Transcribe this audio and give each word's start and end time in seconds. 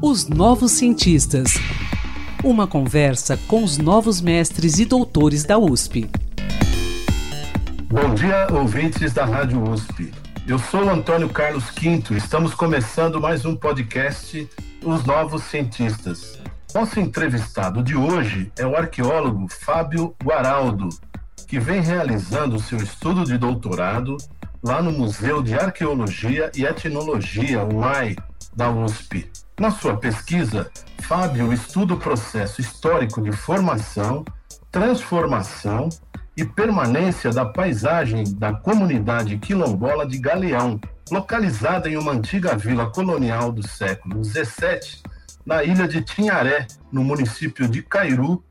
Os 0.00 0.28
Novos 0.28 0.70
Cientistas. 0.72 1.54
Uma 2.44 2.64
conversa 2.64 3.36
com 3.48 3.64
os 3.64 3.78
novos 3.78 4.20
mestres 4.20 4.78
e 4.78 4.84
doutores 4.84 5.42
da 5.42 5.58
USP. 5.58 6.08
Bom 7.88 8.14
dia, 8.14 8.46
ouvintes 8.52 9.12
da 9.12 9.24
Rádio 9.24 9.68
USP. 9.68 10.12
Eu 10.46 10.56
sou 10.58 10.88
Antônio 10.88 11.28
Carlos 11.30 11.68
Quinto 11.70 12.14
e 12.14 12.18
estamos 12.18 12.54
começando 12.54 13.20
mais 13.20 13.44
um 13.44 13.56
podcast 13.56 14.48
Os 14.84 15.04
Novos 15.04 15.42
Cientistas. 15.42 16.38
Nosso 16.72 17.00
entrevistado 17.00 17.82
de 17.82 17.96
hoje 17.96 18.52
é 18.56 18.64
o 18.64 18.76
arqueólogo 18.76 19.48
Fábio 19.48 20.14
Guaraldo, 20.22 20.88
que 21.48 21.58
vem 21.58 21.80
realizando 21.80 22.60
seu 22.60 22.78
estudo 22.78 23.24
de 23.24 23.36
doutorado 23.36 24.16
lá 24.62 24.82
no 24.82 24.92
Museu 24.92 25.42
de 25.42 25.54
Arqueologia 25.54 26.50
e 26.54 26.64
Etnologia, 26.64 27.64
UAI, 27.64 28.16
da 28.54 28.70
USP. 28.70 29.30
Na 29.58 29.70
sua 29.70 29.96
pesquisa, 29.96 30.70
Fábio 31.02 31.52
estuda 31.52 31.94
o 31.94 31.98
processo 31.98 32.60
histórico 32.60 33.22
de 33.22 33.32
formação, 33.32 34.24
transformação 34.70 35.88
e 36.36 36.44
permanência 36.44 37.30
da 37.30 37.44
paisagem 37.44 38.24
da 38.36 38.52
comunidade 38.52 39.36
quilombola 39.38 40.06
de 40.06 40.18
Galeão, 40.18 40.80
localizada 41.10 41.88
em 41.88 41.96
uma 41.96 42.12
antiga 42.12 42.56
vila 42.56 42.90
colonial 42.90 43.50
do 43.50 43.66
século 43.66 44.22
XVII, 44.22 45.02
na 45.44 45.64
ilha 45.64 45.88
de 45.88 46.02
Tinharé, 46.02 46.66
no 46.92 47.02
município 47.02 47.68
de 47.68 47.82
Cairu, 47.82 48.44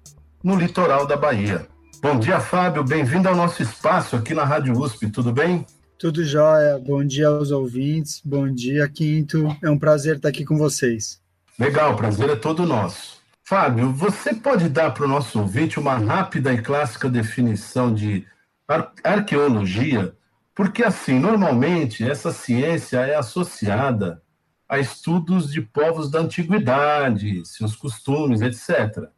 no 0.43 0.55
litoral 0.55 1.05
da 1.05 1.15
Bahia. 1.15 1.67
Bom 2.01 2.17
dia, 2.17 2.39
Fábio. 2.39 2.83
Bem-vindo 2.83 3.27
ao 3.27 3.35
nosso 3.35 3.61
espaço 3.61 4.15
aqui 4.15 4.33
na 4.33 4.43
Rádio 4.43 4.77
USP. 4.77 5.09
Tudo 5.09 5.31
bem? 5.31 5.65
Tudo 5.99 6.23
jóia. 6.23 6.79
Bom 6.79 7.03
dia 7.03 7.27
aos 7.27 7.51
ouvintes. 7.51 8.21
Bom 8.23 8.49
dia, 8.49 8.87
Quinto. 8.87 9.53
É 9.61 9.69
um 9.69 9.77
prazer 9.77 10.15
estar 10.15 10.29
aqui 10.29 10.45
com 10.45 10.57
vocês. 10.57 11.21
Legal, 11.59 11.93
prazer 11.97 12.29
é 12.29 12.37
todo 12.37 12.65
nosso. 12.65 13.19
Fábio, 13.43 13.91
você 13.91 14.33
pode 14.33 14.69
dar 14.69 14.91
para 14.91 15.03
o 15.03 15.09
nosso 15.09 15.37
ouvinte 15.41 15.77
uma 15.77 15.95
rápida 15.95 16.53
e 16.53 16.61
clássica 16.61 17.09
definição 17.09 17.93
de 17.93 18.25
ar 18.65 18.93
arqueologia? 19.03 20.15
Porque, 20.55 20.85
assim, 20.85 21.19
normalmente 21.19 22.09
essa 22.09 22.31
ciência 22.31 22.99
é 22.99 23.15
associada 23.15 24.21
a 24.69 24.79
estudos 24.79 25.51
de 25.51 25.61
povos 25.61 26.09
da 26.09 26.19
antiguidade, 26.19 27.45
seus 27.45 27.75
costumes, 27.75 28.39
etc. 28.39 29.09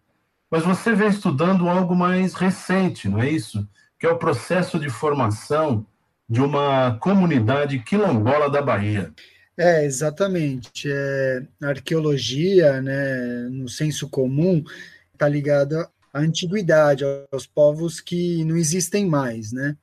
Mas 0.49 0.63
você 0.63 0.95
vem 0.95 1.09
estudando 1.09 1.69
algo 1.69 1.95
mais 1.95 2.33
recente, 2.33 3.07
não 3.07 3.21
é 3.21 3.29
isso? 3.29 3.69
Que 3.99 4.07
é 4.07 4.09
o 4.09 4.17
processo 4.17 4.79
de 4.79 4.89
formação 4.89 5.85
de 6.31 6.39
uma 6.39 6.97
comunidade 7.01 7.77
quilombola 7.79 8.49
da 8.49 8.61
Bahia. 8.61 9.11
É, 9.57 9.83
exatamente. 9.83 10.89
É, 10.89 11.43
a 11.61 11.67
arqueologia, 11.67 12.81
né, 12.81 13.49
no 13.51 13.67
senso 13.67 14.07
comum, 14.07 14.63
está 15.11 15.27
ligada 15.27 15.89
à 16.13 16.19
antiguidade, 16.21 17.03
aos 17.29 17.45
povos 17.45 17.99
que 17.99 18.45
não 18.45 18.55
existem 18.55 19.05
mais, 19.05 19.51
né? 19.51 19.75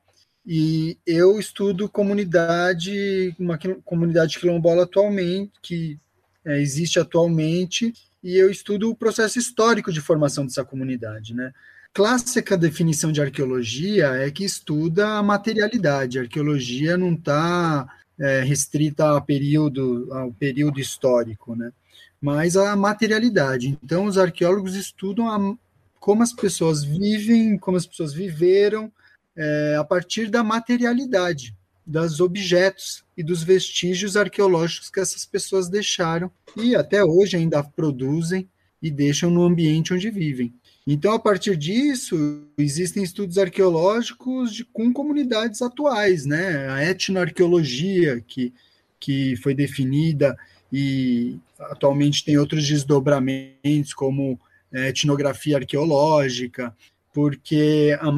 E 0.44 0.96
eu 1.06 1.38
estudo 1.38 1.86
comunidade, 1.86 3.36
uma 3.38 3.58
comunidade 3.84 4.38
quilombola 4.38 4.84
atualmente, 4.84 5.52
que 5.62 6.00
é, 6.46 6.58
existe 6.62 6.98
atualmente, 6.98 7.92
e 8.24 8.38
eu 8.38 8.50
estudo 8.50 8.88
o 8.88 8.96
processo 8.96 9.38
histórico 9.38 9.92
de 9.92 10.00
formação 10.00 10.46
dessa 10.46 10.64
comunidade, 10.64 11.34
né? 11.34 11.52
Clássica 11.98 12.56
definição 12.56 13.10
de 13.10 13.20
arqueologia 13.20 14.06
é 14.24 14.30
que 14.30 14.44
estuda 14.44 15.18
a 15.18 15.20
materialidade. 15.20 16.16
A 16.16 16.22
arqueologia 16.22 16.96
não 16.96 17.14
está 17.14 17.88
é, 18.16 18.40
restrita 18.42 19.16
a 19.16 19.20
período, 19.20 20.06
ao 20.12 20.32
período 20.32 20.78
histórico, 20.78 21.56
né? 21.56 21.72
Mas 22.20 22.56
a 22.56 22.76
materialidade. 22.76 23.76
Então, 23.82 24.04
os 24.04 24.16
arqueólogos 24.16 24.76
estudam 24.76 25.28
a, 25.28 25.56
como 25.98 26.22
as 26.22 26.32
pessoas 26.32 26.84
vivem, 26.84 27.58
como 27.58 27.76
as 27.76 27.84
pessoas 27.84 28.12
viveram, 28.12 28.92
é, 29.36 29.74
a 29.76 29.82
partir 29.82 30.30
da 30.30 30.44
materialidade, 30.44 31.52
dos 31.84 32.20
objetos 32.20 33.02
e 33.16 33.24
dos 33.24 33.42
vestígios 33.42 34.16
arqueológicos 34.16 34.88
que 34.88 35.00
essas 35.00 35.26
pessoas 35.26 35.68
deixaram 35.68 36.30
e 36.56 36.76
até 36.76 37.02
hoje 37.02 37.36
ainda 37.36 37.60
produzem 37.60 38.48
e 38.80 38.88
deixam 38.88 39.30
no 39.30 39.42
ambiente 39.42 39.92
onde 39.92 40.08
vivem. 40.10 40.54
Então, 40.90 41.12
a 41.12 41.18
partir 41.18 41.54
disso, 41.54 42.16
existem 42.56 43.02
estudos 43.02 43.36
arqueológicos 43.36 44.54
de, 44.54 44.64
com 44.64 44.90
comunidades 44.90 45.60
atuais, 45.60 46.24
né? 46.24 46.66
A 46.70 46.82
etnoarqueologia, 46.82 48.24
que, 48.26 48.54
que 48.98 49.36
foi 49.36 49.54
definida 49.54 50.34
e 50.72 51.36
atualmente 51.60 52.24
tem 52.24 52.38
outros 52.38 52.66
desdobramentos, 52.66 53.92
como 53.92 54.40
é, 54.72 54.88
etnografia 54.88 55.58
arqueológica, 55.58 56.74
porque 57.12 57.94
a, 58.00 58.08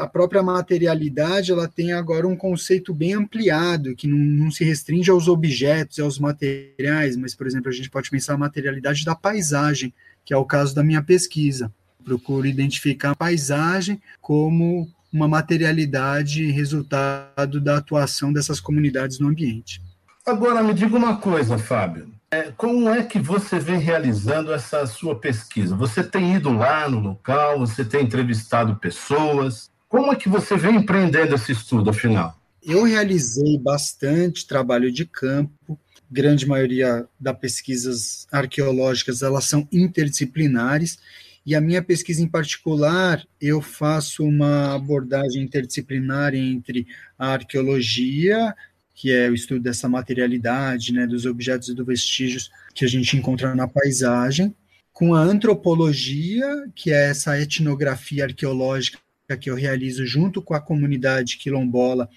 a 0.00 0.08
própria 0.08 0.42
materialidade 0.42 1.52
ela 1.52 1.68
tem 1.68 1.92
agora 1.92 2.26
um 2.26 2.36
conceito 2.36 2.94
bem 2.94 3.12
ampliado, 3.12 3.94
que 3.94 4.08
não, 4.08 4.16
não, 4.16 4.50
se 4.50 4.64
restringe 4.64 5.10
aos 5.10 5.28
objetos, 5.28 5.98
aos 5.98 6.18
materiais, 6.18 7.18
mas, 7.18 7.34
por 7.34 7.46
exemplo, 7.46 7.68
a 7.68 7.74
gente 7.74 7.90
pode 7.90 8.08
pensar 8.08 8.32
a 8.32 8.38
materialidade 8.38 9.04
da 9.04 9.14
paisagem, 9.14 9.92
que 10.24 10.32
é 10.32 10.36
o 10.38 10.46
caso 10.46 10.74
da 10.74 10.82
minha 10.82 11.02
pesquisa. 11.02 11.70
Procuro 12.04 12.46
identificar 12.46 13.12
a 13.12 13.16
paisagem 13.16 14.00
como 14.20 14.88
uma 15.12 15.28
materialidade 15.28 16.50
resultado 16.50 17.60
da 17.60 17.76
atuação 17.76 18.32
dessas 18.32 18.58
comunidades 18.58 19.20
no 19.20 19.28
ambiente. 19.28 19.80
Agora, 20.26 20.62
me 20.62 20.74
diga 20.74 20.96
uma 20.96 21.18
coisa, 21.18 21.56
Fábio. 21.56 22.12
É, 22.30 22.50
como 22.56 22.88
é 22.88 23.04
que 23.04 23.20
você 23.20 23.60
vem 23.60 23.78
realizando 23.78 24.52
essa 24.52 24.86
sua 24.86 25.14
pesquisa? 25.14 25.76
Você 25.76 26.02
tem 26.02 26.34
ido 26.34 26.52
lá 26.52 26.88
no 26.88 26.98
local, 26.98 27.60
você 27.60 27.84
tem 27.84 28.02
entrevistado 28.02 28.74
pessoas. 28.74 29.70
Como 29.88 30.12
é 30.12 30.16
que 30.16 30.28
você 30.28 30.56
vem 30.56 30.76
empreendendo 30.76 31.36
esse 31.36 31.52
estudo, 31.52 31.90
afinal? 31.90 32.36
Eu 32.60 32.82
realizei 32.82 33.56
bastante 33.56 34.48
trabalho 34.48 34.90
de 34.90 35.04
campo. 35.04 35.78
Grande 36.10 36.44
maioria 36.44 37.06
das 37.20 37.38
pesquisas 37.38 38.26
arqueológicas 38.32 39.22
elas 39.22 39.44
são 39.44 39.68
interdisciplinares 39.70 40.98
e 41.46 41.54
a 41.54 41.60
minha 41.60 41.82
pesquisa 41.82 42.22
em 42.22 42.28
particular, 42.28 43.22
eu 43.38 43.60
faço 43.60 44.24
uma 44.24 44.74
abordagem 44.74 45.42
interdisciplinar 45.42 46.34
entre 46.34 46.86
a 47.18 47.32
arqueologia, 47.32 48.54
que 48.94 49.12
é 49.12 49.28
o 49.28 49.34
estudo 49.34 49.60
dessa 49.60 49.88
materialidade, 49.88 50.92
né, 50.92 51.06
dos 51.06 51.26
objetos 51.26 51.68
e 51.68 51.74
dos 51.74 51.86
vestígios 51.86 52.50
que 52.74 52.84
a 52.84 52.88
gente 52.88 53.16
encontra 53.16 53.54
na 53.54 53.68
paisagem, 53.68 54.54
com 54.90 55.14
a 55.14 55.20
antropologia, 55.20 56.46
que 56.74 56.90
é 56.90 57.10
essa 57.10 57.38
etnografia 57.38 58.24
arqueológica 58.24 58.98
que 59.38 59.50
eu 59.50 59.54
realizo 59.54 60.06
junto 60.06 60.40
com 60.40 60.54
a 60.54 60.60
comunidade 60.60 61.36
quilombola 61.36 62.08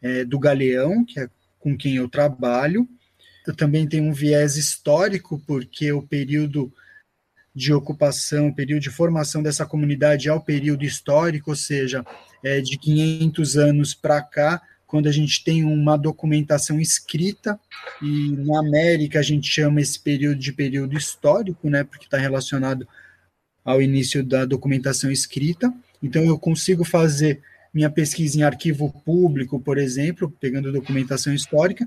é, 0.00 0.24
do 0.24 0.38
Galeão, 0.38 1.04
que 1.04 1.18
é 1.18 1.28
com 1.58 1.76
quem 1.76 1.96
eu 1.96 2.08
trabalho. 2.08 2.88
Eu 3.46 3.56
também 3.56 3.88
tenho 3.88 4.04
um 4.04 4.12
viés 4.12 4.56
histórico, 4.56 5.42
porque 5.46 5.90
o 5.90 6.02
período 6.02 6.72
de 7.58 7.72
ocupação, 7.72 8.52
período 8.52 8.82
de 8.82 8.90
formação 8.90 9.42
dessa 9.42 9.66
comunidade 9.66 10.28
é 10.28 10.32
o 10.32 10.40
período 10.40 10.84
histórico, 10.84 11.50
ou 11.50 11.56
seja, 11.56 12.06
é 12.42 12.60
de 12.60 12.78
500 12.78 13.56
anos 13.56 13.94
para 13.94 14.22
cá, 14.22 14.62
quando 14.86 15.08
a 15.08 15.12
gente 15.12 15.42
tem 15.42 15.64
uma 15.64 15.98
documentação 15.98 16.80
escrita, 16.80 17.58
e 18.00 18.30
na 18.46 18.60
América 18.60 19.18
a 19.18 19.22
gente 19.22 19.50
chama 19.50 19.80
esse 19.80 19.98
período 19.98 20.38
de 20.38 20.52
período 20.52 20.96
histórico, 20.96 21.68
né, 21.68 21.82
porque 21.82 22.04
está 22.04 22.16
relacionado 22.16 22.86
ao 23.64 23.82
início 23.82 24.24
da 24.24 24.44
documentação 24.44 25.10
escrita. 25.10 25.74
Então 26.00 26.22
eu 26.24 26.38
consigo 26.38 26.84
fazer 26.84 27.42
minha 27.74 27.90
pesquisa 27.90 28.38
em 28.38 28.42
arquivo 28.44 28.90
público, 29.04 29.58
por 29.58 29.78
exemplo, 29.78 30.32
pegando 30.40 30.72
documentação 30.72 31.34
histórica, 31.34 31.86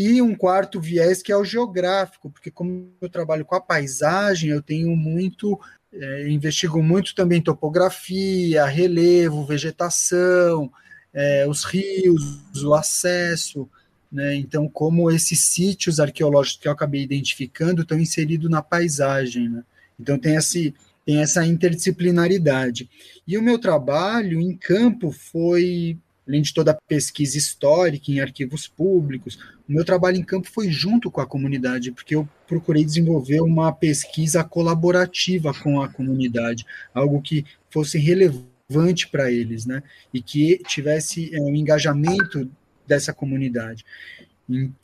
e 0.00 0.22
um 0.22 0.34
quarto 0.34 0.80
viés 0.80 1.22
que 1.22 1.30
é 1.30 1.36
o 1.36 1.44
geográfico, 1.44 2.30
porque 2.30 2.50
como 2.50 2.90
eu 3.02 3.08
trabalho 3.10 3.44
com 3.44 3.54
a 3.54 3.60
paisagem, 3.60 4.48
eu 4.48 4.62
tenho 4.62 4.96
muito, 4.96 5.60
é, 5.92 6.26
investigo 6.26 6.82
muito 6.82 7.14
também 7.14 7.42
topografia, 7.42 8.64
relevo, 8.64 9.44
vegetação, 9.44 10.72
é, 11.12 11.46
os 11.46 11.64
rios, 11.64 12.40
o 12.64 12.72
acesso, 12.72 13.68
né? 14.10 14.36
Então, 14.36 14.66
como 14.66 15.10
esses 15.10 15.44
sítios 15.44 16.00
arqueológicos 16.00 16.62
que 16.62 16.68
eu 16.68 16.72
acabei 16.72 17.02
identificando 17.02 17.82
estão 17.82 18.00
inseridos 18.00 18.50
na 18.50 18.62
paisagem, 18.62 19.50
né? 19.50 19.62
Então 19.98 20.18
tem 20.18 20.34
esse 20.34 20.74
tem 21.04 21.20
essa 21.20 21.44
interdisciplinaridade. 21.44 22.88
E 23.26 23.36
o 23.36 23.42
meu 23.42 23.58
trabalho 23.58 24.40
em 24.40 24.56
campo 24.56 25.10
foi, 25.10 25.98
além 26.30 26.42
de 26.42 26.54
toda 26.54 26.70
a 26.70 26.78
pesquisa 26.86 27.36
histórica 27.36 28.10
em 28.12 28.20
arquivos 28.20 28.68
públicos, 28.68 29.36
o 29.68 29.72
meu 29.72 29.84
trabalho 29.84 30.16
em 30.16 30.22
campo 30.22 30.48
foi 30.48 30.70
junto 30.70 31.10
com 31.10 31.20
a 31.20 31.26
comunidade, 31.26 31.90
porque 31.90 32.14
eu 32.14 32.28
procurei 32.46 32.84
desenvolver 32.84 33.40
uma 33.40 33.72
pesquisa 33.72 34.44
colaborativa 34.44 35.52
com 35.52 35.82
a 35.82 35.88
comunidade, 35.88 36.64
algo 36.94 37.20
que 37.20 37.44
fosse 37.68 37.98
relevante 37.98 39.08
para 39.08 39.30
eles, 39.30 39.66
né? 39.66 39.82
E 40.14 40.22
que 40.22 40.58
tivesse 40.68 41.34
é, 41.34 41.40
um 41.40 41.56
engajamento 41.56 42.48
dessa 42.86 43.12
comunidade. 43.12 43.84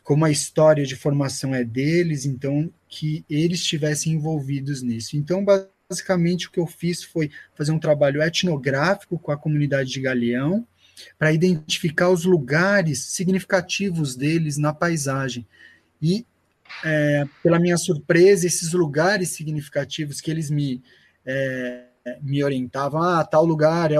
como 0.02 0.24
a 0.24 0.30
história 0.30 0.84
de 0.84 0.94
formação 0.94 1.54
é 1.54 1.64
deles, 1.64 2.24
então 2.24 2.70
que 2.88 3.24
eles 3.28 3.60
estivessem 3.60 4.12
envolvidos 4.12 4.82
nisso. 4.82 5.16
Então, 5.16 5.44
basicamente, 5.88 6.46
o 6.46 6.50
que 6.50 6.60
eu 6.60 6.66
fiz 6.66 7.02
foi 7.02 7.30
fazer 7.54 7.72
um 7.72 7.78
trabalho 7.78 8.22
etnográfico 8.22 9.18
com 9.18 9.32
a 9.32 9.36
comunidade 9.36 9.90
de 9.90 10.00
Galeão, 10.00 10.66
para 11.18 11.32
identificar 11.32 12.10
os 12.10 12.24
lugares 12.24 13.04
significativos 13.04 14.16
deles 14.16 14.56
na 14.56 14.72
paisagem. 14.72 15.46
E, 16.00 16.26
é, 16.84 17.24
pela 17.42 17.58
minha 17.58 17.76
surpresa, 17.76 18.46
esses 18.46 18.72
lugares 18.72 19.30
significativos 19.30 20.20
que 20.20 20.30
eles 20.30 20.50
me, 20.50 20.82
é, 21.24 21.84
me 22.22 22.42
orientavam, 22.42 23.02
ah, 23.02 23.24
tal 23.24 23.44
lugar, 23.44 23.92
é, 23.92 23.96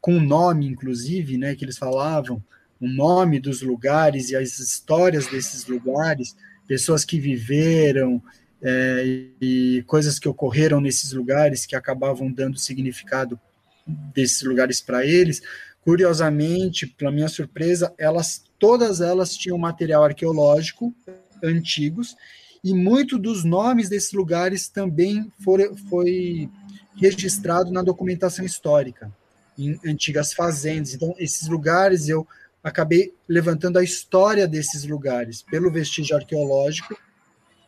com 0.00 0.14
um 0.14 0.24
nome, 0.24 0.66
inclusive, 0.66 1.36
né, 1.36 1.54
que 1.54 1.64
eles 1.64 1.78
falavam, 1.78 2.42
o 2.80 2.86
nome 2.86 3.40
dos 3.40 3.62
lugares 3.62 4.30
e 4.30 4.36
as 4.36 4.58
histórias 4.58 5.26
desses 5.26 5.66
lugares, 5.66 6.36
pessoas 6.66 7.04
que 7.04 7.18
viveram 7.18 8.22
é, 8.62 9.02
e 9.40 9.82
coisas 9.86 10.18
que 10.18 10.28
ocorreram 10.28 10.80
nesses 10.80 11.12
lugares 11.12 11.66
que 11.66 11.76
acabavam 11.76 12.30
dando 12.30 12.58
significado 12.58 13.38
desses 13.86 14.42
lugares 14.42 14.80
para 14.80 15.04
eles. 15.04 15.42
Curiosamente, 15.82 16.86
para 16.86 17.10
minha 17.10 17.28
surpresa, 17.28 17.92
elas 17.98 18.44
todas 18.58 19.00
elas 19.00 19.36
tinham 19.36 19.56
material 19.56 20.04
arqueológico 20.04 20.94
antigos 21.42 22.16
e 22.62 22.74
muito 22.74 23.18
dos 23.18 23.44
nomes 23.44 23.88
desses 23.88 24.12
lugares 24.12 24.68
também 24.68 25.30
foi, 25.44 25.74
foi 25.88 26.50
registrado 26.96 27.70
na 27.70 27.82
documentação 27.82 28.44
histórica 28.44 29.12
em 29.56 29.78
antigas 29.86 30.32
fazendas. 30.32 30.94
Então, 30.94 31.14
esses 31.18 31.48
lugares 31.48 32.08
eu 32.08 32.26
acabei 32.62 33.14
levantando 33.28 33.78
a 33.78 33.84
história 33.84 34.46
desses 34.46 34.84
lugares 34.84 35.42
pelo 35.42 35.70
vestígio 35.70 36.16
arqueológico 36.16 36.96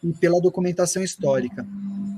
e 0.02 0.12
pela 0.12 0.40
documentação 0.40 1.02
histórica 1.02 1.66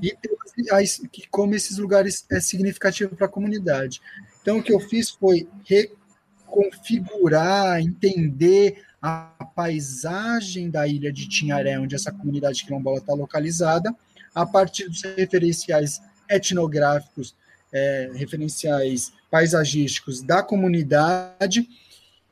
e 0.01 1.27
como 1.29 1.55
esses 1.55 1.77
lugares 1.77 2.25
é 2.29 2.39
significativo 2.39 3.15
para 3.15 3.25
a 3.25 3.29
comunidade. 3.29 4.01
Então 4.43 4.59
o 4.59 4.63
que 4.63 4.71
eu 4.71 4.79
fiz 4.79 5.09
foi 5.09 5.47
reconfigurar, 5.65 7.79
entender 7.79 8.83
a 9.01 9.33
paisagem 9.55 10.69
da 10.69 10.87
ilha 10.87 11.11
de 11.11 11.27
Tinharé, 11.27 11.79
onde 11.79 11.95
essa 11.95 12.11
comunidade 12.11 12.63
quilombola 12.63 12.99
está 12.99 13.13
localizada, 13.13 13.93
a 14.35 14.45
partir 14.45 14.87
dos 14.87 15.01
referenciais 15.01 15.99
etnográficos, 16.29 17.35
é, 17.71 18.11
referenciais 18.13 19.11
paisagísticos 19.31 20.21
da 20.21 20.43
comunidade 20.43 21.67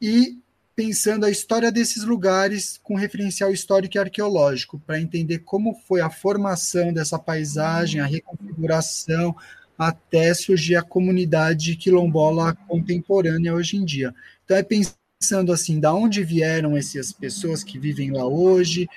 e 0.01 0.41
pensando 0.75 1.25
a 1.25 1.29
história 1.29 1.71
desses 1.71 2.03
lugares 2.03 2.79
com 2.81 2.95
referencial 2.95 3.51
histórico 3.51 3.97
e 3.97 3.99
arqueológico, 3.99 4.79
para 4.79 4.99
entender 4.99 5.39
como 5.39 5.75
foi 5.87 6.01
a 6.01 6.09
formação 6.09 6.93
dessa 6.93 7.19
paisagem, 7.19 8.01
a 8.01 8.05
reconfiguração, 8.05 9.35
até 9.87 10.31
surgir 10.35 10.75
a 10.75 10.83
comunidade 10.83 11.75
quilombola 11.75 12.55
contemporânea 12.67 13.51
hoje 13.51 13.77
em 13.77 13.83
dia. 13.83 14.13
Então 14.45 14.55
é 14.55 14.61
pensando 14.61 15.51
assim, 15.51 15.79
da 15.79 15.91
onde 15.91 16.23
vieram 16.23 16.77
essas 16.77 17.11
pessoas 17.11 17.63
que 17.63 17.79
vivem 17.79 18.11
lá 18.11 18.23
hoje, 18.23 18.87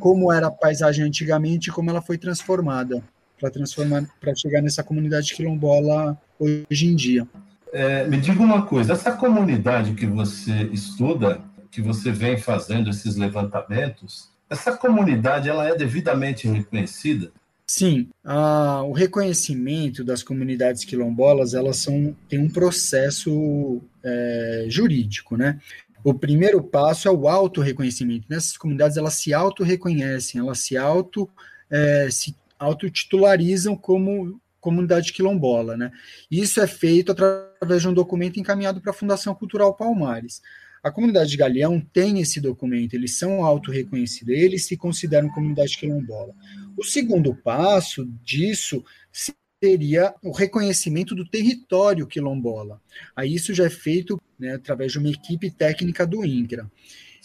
como 0.00 0.32
era 0.32 0.48
a 0.48 0.50
paisagem 0.50 1.04
antigamente 1.04 1.70
e 1.70 1.72
como 1.72 1.88
ela 1.88 2.02
foi 2.02 2.18
transformada 2.18 3.00
para 3.38 3.48
transformar 3.48 4.04
para 4.20 4.34
chegar 4.34 4.60
nessa 4.60 4.82
comunidade 4.82 5.32
quilombola 5.34 6.20
hoje 6.36 6.86
em 6.86 6.96
dia. 6.96 7.28
É, 7.72 8.04
me 8.04 8.16
diga 8.20 8.42
uma 8.42 8.66
coisa, 8.66 8.92
essa 8.92 9.12
comunidade 9.12 9.94
que 9.94 10.06
você 10.06 10.68
estuda, 10.72 11.40
que 11.70 11.80
você 11.80 12.10
vem 12.10 12.38
fazendo 12.38 12.90
esses 12.90 13.14
levantamentos, 13.14 14.30
essa 14.50 14.76
comunidade 14.76 15.48
ela 15.48 15.68
é 15.68 15.76
devidamente 15.76 16.48
reconhecida? 16.48 17.30
Sim, 17.66 18.10
a, 18.22 18.82
o 18.82 18.92
reconhecimento 18.92 20.04
das 20.04 20.22
comunidades 20.22 20.84
quilombolas 20.84 21.54
elas 21.54 21.78
são 21.78 22.14
tem 22.28 22.38
um 22.38 22.48
processo 22.48 23.80
é, 24.02 24.66
jurídico, 24.68 25.36
né? 25.36 25.58
O 26.04 26.12
primeiro 26.12 26.62
passo 26.62 27.08
é 27.08 27.10
o 27.10 27.26
auto-reconhecimento. 27.26 28.26
Nessas 28.28 28.58
comunidades 28.58 28.98
elas 28.98 29.14
se 29.14 29.32
auto-reconhecem, 29.32 30.38
elas 30.38 30.58
se 30.58 30.76
auto 30.76 31.28
é, 31.70 32.08
se 32.10 32.36
autotitularizam 32.58 33.74
como 33.74 34.38
comunidade 34.60 35.12
quilombola. 35.12 35.76
Né? 35.76 35.90
Isso 36.30 36.60
é 36.60 36.66
feito 36.66 37.12
através 37.12 37.82
de 37.82 37.88
um 37.88 37.92
documento 37.92 38.40
encaminhado 38.40 38.80
para 38.80 38.90
a 38.90 38.94
Fundação 38.94 39.34
Cultural 39.34 39.74
Palmares. 39.74 40.40
A 40.84 40.90
comunidade 40.90 41.30
de 41.30 41.38
Galeão 41.38 41.80
tem 41.80 42.20
esse 42.20 42.42
documento, 42.42 42.92
eles 42.92 43.16
são 43.16 43.42
auto-reconhecidos, 43.42 44.34
eles 44.34 44.66
se 44.66 44.76
consideram 44.76 45.30
comunidade 45.30 45.78
quilombola. 45.78 46.34
O 46.76 46.84
segundo 46.84 47.34
passo 47.34 48.04
disso 48.22 48.84
seria 49.10 50.14
o 50.22 50.30
reconhecimento 50.30 51.14
do 51.14 51.26
território 51.26 52.06
quilombola. 52.06 52.82
Aí 53.16 53.34
isso 53.34 53.54
já 53.54 53.64
é 53.64 53.70
feito 53.70 54.20
né, 54.38 54.56
através 54.56 54.92
de 54.92 54.98
uma 54.98 55.08
equipe 55.08 55.50
técnica 55.50 56.06
do 56.06 56.22
INCRA. 56.22 56.70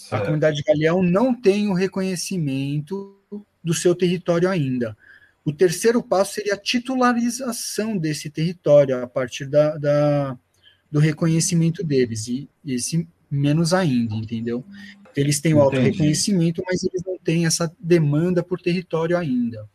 A 0.09 0.21
comunidade 0.21 0.55
de 0.55 0.63
Galeão 0.63 1.03
não 1.03 1.35
tem 1.35 1.67
o 1.67 1.73
reconhecimento 1.73 3.17
do 3.61 3.73
seu 3.73 3.93
território 3.93 4.49
ainda. 4.49 4.95
O 5.43 5.51
terceiro 5.51 6.01
passo 6.01 6.35
seria 6.35 6.53
a 6.53 6.57
titularização 6.57 7.97
desse 7.97 8.29
território 8.29 9.03
a 9.03 9.07
partir 9.07 9.47
da, 9.47 9.77
da 9.77 10.39
do 10.89 10.99
reconhecimento 10.99 11.83
deles, 11.83 12.27
e 12.27 12.49
esse 12.65 13.07
menos 13.29 13.73
ainda, 13.73 14.15
entendeu? 14.15 14.63
Eles 15.15 15.39
têm 15.39 15.53
o 15.53 15.61
auto-reconhecimento, 15.61 16.63
mas 16.65 16.83
eles 16.83 17.03
não 17.05 17.17
têm 17.17 17.45
essa 17.45 17.71
demanda 17.79 18.43
por 18.43 18.61
território 18.61 19.17
ainda. 19.17 19.67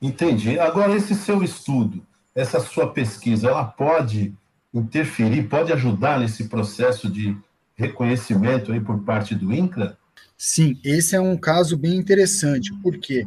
Entendi. 0.00 0.58
Agora, 0.58 0.96
esse 0.96 1.14
seu 1.14 1.42
estudo, 1.42 2.02
essa 2.34 2.60
sua 2.60 2.92
pesquisa, 2.92 3.48
ela 3.48 3.64
pode 3.64 4.32
interferir, 4.72 5.44
pode 5.44 5.72
ajudar 5.72 6.20
nesse 6.20 6.48
processo 6.48 7.10
de 7.10 7.36
reconhecimento 7.74 8.72
aí 8.72 8.80
por 8.80 9.02
parte 9.04 9.34
do 9.34 9.52
INCRA? 9.52 9.96
Sim, 10.36 10.78
esse 10.84 11.16
é 11.16 11.20
um 11.20 11.36
caso 11.36 11.76
bem 11.76 11.96
interessante, 11.96 12.72
porque 12.82 13.26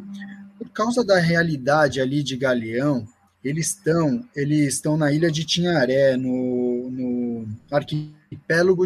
por 0.57 0.69
causa 0.69 1.03
da 1.03 1.19
realidade 1.19 1.99
ali 1.99 2.23
de 2.23 2.37
Galeão, 2.37 3.05
eles 3.43 3.67
estão 3.69 4.23
eles 4.35 4.75
estão 4.75 4.95
na 4.95 5.11
ilha 5.11 5.31
de 5.31 5.43
Tinharé, 5.43 6.15
no, 6.15 6.89
no 6.91 7.47
arquipélago 7.71 8.20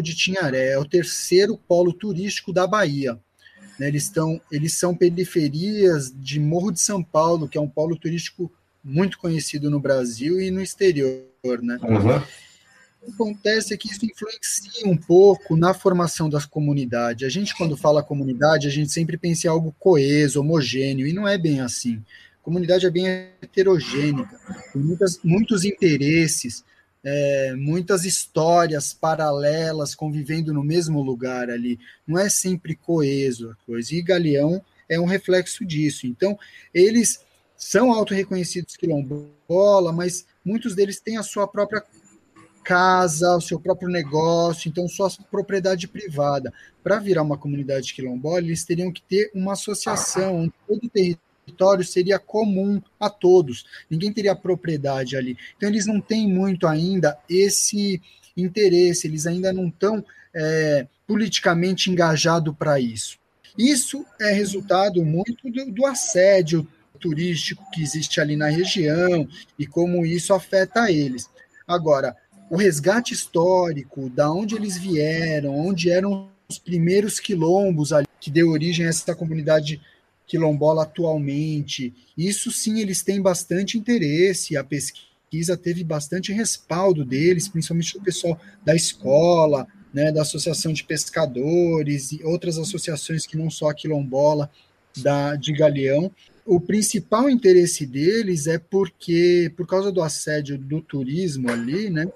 de 0.02 0.14
Tinharé, 0.14 0.72
é 0.72 0.78
o 0.78 0.84
terceiro 0.84 1.56
polo 1.56 1.92
turístico 1.92 2.52
da 2.52 2.66
Bahia. 2.66 3.18
Né, 3.78 3.88
eles, 3.88 4.04
estão, 4.04 4.40
eles 4.50 4.72
são 4.74 4.94
periferias 4.94 6.12
de 6.14 6.40
Morro 6.40 6.72
de 6.72 6.80
São 6.80 7.02
Paulo, 7.02 7.48
que 7.48 7.58
é 7.58 7.60
um 7.60 7.68
polo 7.68 7.96
turístico 7.96 8.50
muito 8.82 9.18
conhecido 9.18 9.70
no 9.70 9.80
Brasil 9.80 10.40
e 10.40 10.50
no 10.50 10.62
exterior. 10.62 11.26
Né? 11.62 11.78
Uhum 11.82 12.22
acontece 13.12 13.72
é 13.72 13.76
que 13.76 13.90
isso 13.90 14.04
influencia 14.04 14.86
um 14.86 14.96
pouco 14.96 15.56
na 15.56 15.72
formação 15.72 16.28
das 16.28 16.44
comunidades. 16.44 17.26
A 17.26 17.30
gente, 17.30 17.56
quando 17.56 17.76
fala 17.76 18.02
comunidade, 18.02 18.66
a 18.66 18.70
gente 18.70 18.92
sempre 18.92 19.16
pensa 19.16 19.46
em 19.46 19.50
algo 19.50 19.74
coeso, 19.78 20.40
homogêneo, 20.40 21.06
e 21.06 21.12
não 21.12 21.26
é 21.26 21.38
bem 21.38 21.60
assim. 21.60 22.02
A 22.40 22.44
comunidade 22.44 22.86
é 22.86 22.90
bem 22.90 23.06
heterogênica, 23.40 24.38
com 24.72 24.78
muitas, 24.78 25.20
muitos 25.22 25.64
interesses, 25.64 26.64
é, 27.08 27.54
muitas 27.54 28.04
histórias 28.04 28.92
paralelas 28.92 29.94
convivendo 29.94 30.52
no 30.52 30.64
mesmo 30.64 31.00
lugar 31.00 31.48
ali. 31.48 31.78
Não 32.04 32.18
é 32.18 32.28
sempre 32.28 32.74
coeso 32.74 33.52
a 33.52 33.54
coisa. 33.64 33.94
E 33.94 34.02
Galeão 34.02 34.60
é 34.88 34.98
um 34.98 35.04
reflexo 35.04 35.64
disso. 35.64 36.08
Então, 36.08 36.36
eles 36.74 37.20
são 37.56 37.92
auto-reconhecidos 37.92 38.76
quilombola, 38.76 39.92
mas 39.92 40.26
muitos 40.44 40.74
deles 40.74 40.98
têm 40.98 41.16
a 41.16 41.22
sua 41.22 41.46
própria 41.46 41.80
casa, 42.64 43.36
o 43.36 43.40
seu 43.40 43.60
próprio 43.60 43.88
negócio, 43.88 44.68
então 44.68 44.88
sua 44.88 45.08
propriedade 45.30 45.86
privada. 45.86 46.52
Para 46.82 46.98
virar 46.98 47.22
uma 47.22 47.38
comunidade 47.38 47.94
quilombola, 47.94 48.40
eles 48.40 48.64
teriam 48.64 48.92
que 48.92 49.02
ter 49.02 49.30
uma 49.32 49.52
associação, 49.52 50.52
todo 50.66 50.84
o 50.84 50.90
território 50.90 51.25
seria 51.84 52.18
comum 52.18 52.80
a 52.98 53.08
todos, 53.08 53.64
ninguém 53.90 54.12
teria 54.12 54.34
propriedade 54.34 55.16
ali. 55.16 55.36
Então, 55.56 55.68
eles 55.68 55.86
não 55.86 56.00
têm 56.00 56.28
muito 56.28 56.66
ainda 56.66 57.18
esse 57.28 58.00
interesse, 58.36 59.06
eles 59.06 59.26
ainda 59.26 59.52
não 59.52 59.68
estão 59.68 60.04
é, 60.34 60.86
politicamente 61.06 61.90
engajados 61.90 62.54
para 62.56 62.78
isso. 62.78 63.18
Isso 63.56 64.04
é 64.20 64.32
resultado 64.32 65.02
muito 65.04 65.50
do, 65.50 65.72
do 65.72 65.86
assédio 65.86 66.66
turístico 67.00 67.64
que 67.70 67.82
existe 67.82 68.20
ali 68.20 68.36
na 68.36 68.48
região 68.48 69.28
e 69.58 69.66
como 69.66 70.04
isso 70.04 70.34
afeta 70.34 70.90
eles. 70.90 71.28
Agora, 71.66 72.16
o 72.50 72.56
resgate 72.56 73.14
histórico, 73.14 74.10
da 74.10 74.30
onde 74.30 74.54
eles 74.54 74.76
vieram, 74.76 75.58
onde 75.58 75.90
eram 75.90 76.28
os 76.48 76.58
primeiros 76.58 77.18
quilombos 77.18 77.92
ali, 77.92 78.06
que 78.20 78.30
deu 78.30 78.50
origem 78.50 78.86
a 78.86 78.88
essa 78.88 79.14
comunidade 79.14 79.80
quilombola 80.26 80.82
atualmente. 80.82 81.94
Isso 82.16 82.50
sim, 82.50 82.80
eles 82.80 83.02
têm 83.02 83.20
bastante 83.20 83.78
interesse, 83.78 84.56
a 84.56 84.64
pesquisa 84.64 85.56
teve 85.56 85.84
bastante 85.84 86.32
respaldo 86.32 87.04
deles, 87.04 87.48
principalmente 87.48 87.94
do 87.94 88.04
pessoal 88.04 88.38
da 88.64 88.74
escola, 88.74 89.66
né, 89.92 90.12
da 90.12 90.22
Associação 90.22 90.72
de 90.72 90.84
Pescadores 90.84 92.12
e 92.12 92.22
outras 92.24 92.58
associações 92.58 93.26
que 93.26 93.36
não 93.36 93.48
só 93.48 93.70
a 93.70 93.74
quilombola 93.74 94.50
da, 94.96 95.36
de 95.36 95.52
Galeão. 95.52 96.10
O 96.44 96.60
principal 96.60 97.28
interesse 97.30 97.86
deles 97.86 98.46
é 98.46 98.58
porque, 98.58 99.52
por 99.56 99.66
causa 99.66 99.90
do 99.90 100.02
assédio 100.02 100.58
do 100.58 100.80
turismo 100.80 101.50
ali, 101.50 101.90
né, 101.90 102.06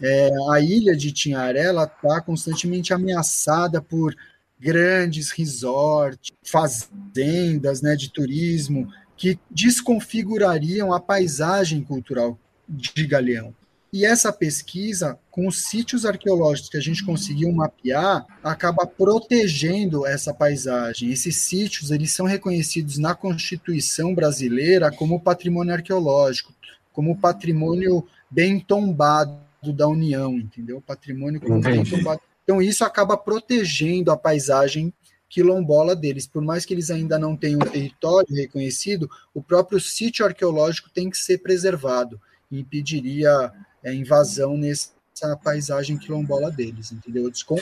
é, 0.00 0.30
a 0.50 0.60
ilha 0.60 0.96
de 0.96 1.12
Tinharé 1.12 1.70
está 1.70 2.20
constantemente 2.20 2.92
ameaçada 2.92 3.80
por 3.80 4.14
grandes 4.62 5.32
resorts, 5.32 6.30
fazendas 6.44 7.82
né, 7.82 7.96
de 7.96 8.10
turismo 8.10 8.88
que 9.16 9.36
desconfigurariam 9.50 10.92
a 10.92 11.00
paisagem 11.00 11.82
cultural 11.82 12.38
de 12.68 13.04
Galeão. 13.06 13.52
E 13.92 14.06
essa 14.06 14.32
pesquisa, 14.32 15.18
com 15.30 15.46
os 15.46 15.64
sítios 15.64 16.06
arqueológicos 16.06 16.70
que 16.70 16.78
a 16.78 16.80
gente 16.80 17.04
conseguiu 17.04 17.52
mapear, 17.52 18.24
acaba 18.42 18.86
protegendo 18.86 20.06
essa 20.06 20.32
paisagem. 20.32 21.12
Esses 21.12 21.36
sítios 21.36 21.90
eles 21.90 22.10
são 22.12 22.24
reconhecidos 22.24 22.96
na 22.96 23.14
Constituição 23.14 24.14
brasileira 24.14 24.90
como 24.90 25.20
patrimônio 25.20 25.74
arqueológico, 25.74 26.54
como 26.90 27.18
patrimônio 27.18 28.06
bem 28.30 28.58
tombado 28.58 29.36
da 29.74 29.86
União, 29.86 30.38
entendeu? 30.38 30.80
Patrimônio 30.80 31.40
como 31.40 31.60
bem 31.60 31.84
tombado. 31.84 32.22
Então 32.52 32.60
isso 32.60 32.84
acaba 32.84 33.16
protegendo 33.16 34.10
a 34.10 34.16
paisagem 34.16 34.92
quilombola 35.26 35.96
deles. 35.96 36.26
Por 36.26 36.42
mais 36.42 36.66
que 36.66 36.74
eles 36.74 36.90
ainda 36.90 37.18
não 37.18 37.34
tenham 37.34 37.58
um 37.58 37.64
território 37.64 38.28
reconhecido, 38.34 39.08
o 39.32 39.42
próprio 39.42 39.80
sítio 39.80 40.26
arqueológico 40.26 40.90
tem 40.90 41.08
que 41.08 41.16
ser 41.16 41.38
preservado 41.38 42.20
e 42.50 42.60
impediria 42.60 43.50
é, 43.82 43.94
invasão 43.94 44.58
nessa 44.58 45.34
paisagem 45.42 45.96
quilombola 45.96 46.50
deles, 46.50 46.92
entendeu? 46.92 47.30
Descon 47.30 47.56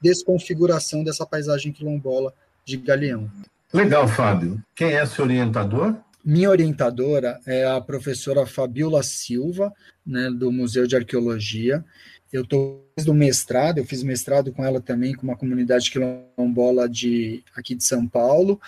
desconfiguração 0.00 1.02
dessa 1.02 1.26
paisagem 1.26 1.72
quilombola 1.72 2.32
de 2.64 2.76
Galeão. 2.76 3.28
Legal, 3.74 4.06
Fábio. 4.06 4.62
Quem 4.72 4.92
é 4.92 5.04
seu 5.04 5.24
orientador? 5.24 5.96
Minha 6.24 6.50
orientadora 6.50 7.40
é 7.44 7.66
a 7.66 7.80
professora 7.80 8.46
Fabiola 8.46 9.02
Silva, 9.02 9.72
né, 10.06 10.30
do 10.30 10.52
Museu 10.52 10.86
de 10.86 10.94
Arqueologia. 10.94 11.84
Eu 12.32 12.42
estou 12.42 12.87
do 13.04 13.14
mestrado, 13.14 13.78
eu 13.78 13.84
fiz 13.84 14.02
mestrado 14.02 14.52
com 14.52 14.64
ela 14.64 14.80
também, 14.80 15.14
com 15.14 15.22
uma 15.22 15.36
comunidade 15.36 15.90
quilombola 15.90 16.88
de, 16.88 17.42
aqui 17.56 17.74
de 17.74 17.84
São 17.84 18.06
Paulo, 18.06 18.60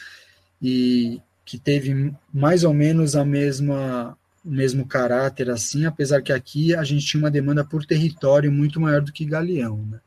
e 0.60 1.20
que 1.44 1.58
teve 1.58 2.12
mais 2.32 2.64
ou 2.64 2.72
menos 2.72 3.16
a 3.16 3.24
mesma 3.24 4.16
o 4.44 4.50
mesmo 4.50 4.86
caráter 4.86 5.50
assim, 5.50 5.84
apesar 5.84 6.22
que 6.22 6.32
aqui 6.32 6.74
a 6.74 6.82
gente 6.82 7.04
tinha 7.04 7.22
uma 7.22 7.30
demanda 7.30 7.62
por 7.62 7.84
território 7.84 8.50
muito 8.50 8.80
maior 8.80 9.02
do 9.02 9.12
que 9.12 9.24
Galeão. 9.24 9.84
Né? 9.90 9.98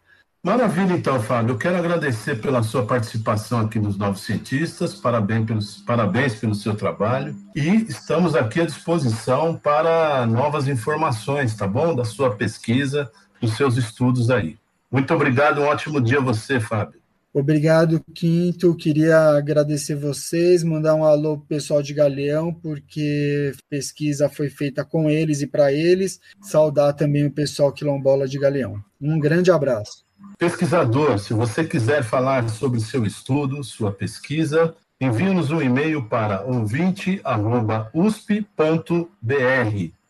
Maravilha, 0.45 0.93
então, 0.93 1.21
Fábio. 1.21 1.53
Eu 1.53 1.57
quero 1.57 1.77
agradecer 1.77 2.41
pela 2.41 2.63
sua 2.63 2.85
participação 2.85 3.61
aqui 3.61 3.79
nos 3.79 3.97
Novos 3.97 4.23
Cientistas, 4.23 4.93
parabéns, 4.93 5.45
pelos, 5.45 5.77
parabéns 5.77 6.35
pelo 6.35 6.53
seu 6.53 6.75
trabalho. 6.75 7.33
E 7.55 7.85
estamos 7.87 8.35
aqui 8.35 8.59
à 8.59 8.65
disposição 8.65 9.55
para 9.55 10.25
novas 10.25 10.67
informações, 10.67 11.55
tá 11.55 11.65
bom? 11.65 11.95
Da 11.95 12.03
sua 12.03 12.35
pesquisa, 12.35 13.09
dos 13.43 13.57
seus 13.57 13.75
estudos 13.75 14.29
aí. 14.29 14.55
Muito 14.89 15.13
obrigado, 15.13 15.59
um 15.59 15.65
ótimo 15.65 15.99
dia 15.99 16.19
a 16.19 16.21
você, 16.21 16.61
Fábio. 16.61 17.01
Obrigado, 17.33 17.99
Quinto. 18.13 18.75
Queria 18.75 19.17
agradecer 19.31 19.95
vocês, 19.95 20.63
mandar 20.63 20.95
um 20.95 21.03
alô 21.03 21.37
pro 21.37 21.47
pessoal 21.47 21.81
de 21.81 21.93
Galeão, 21.93 22.53
porque 22.53 23.51
pesquisa 23.69 24.29
foi 24.29 24.49
feita 24.49 24.85
com 24.85 25.09
eles 25.09 25.41
e 25.41 25.47
para 25.47 25.73
eles. 25.73 26.21
Saudar 26.39 26.93
também 26.93 27.25
o 27.25 27.31
pessoal 27.31 27.73
quilombola 27.73 28.27
de 28.27 28.37
Galeão. 28.37 28.81
Um 29.01 29.19
grande 29.19 29.51
abraço. 29.51 30.05
Pesquisador, 30.37 31.17
se 31.19 31.33
você 31.33 31.63
quiser 31.63 32.03
falar 32.03 32.47
sobre 32.49 32.79
seu 32.79 33.03
estudo, 33.03 33.63
sua 33.63 33.91
pesquisa, 33.91 34.75
envie-nos 35.01 35.49
um 35.49 35.61
e-mail 35.61 36.03
para 36.03 36.43
ouvinte.usp.br. 36.43 37.23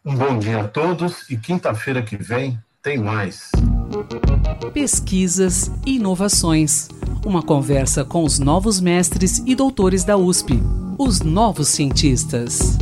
Um 0.05 0.15
bom 0.15 0.37
dia 0.37 0.59
a 0.59 0.67
todos 0.67 1.29
e 1.29 1.37
quinta-feira 1.37 2.03
que 2.03 2.17
vem 2.17 2.59
tem 2.83 2.97
mais. 2.97 3.49
Pesquisas 4.73 5.71
e 5.85 5.95
inovações. 5.95 6.89
Uma 7.25 7.41
conversa 7.41 8.03
com 8.03 8.25
os 8.25 8.37
novos 8.37 8.81
mestres 8.81 9.41
e 9.45 9.55
doutores 9.55 10.03
da 10.03 10.17
USP, 10.17 10.61
os 10.97 11.21
novos 11.21 11.69
cientistas. 11.69 12.77